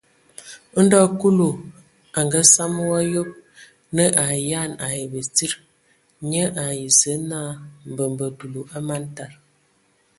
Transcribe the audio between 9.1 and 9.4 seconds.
tad.